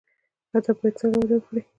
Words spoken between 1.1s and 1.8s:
وده وکړي؟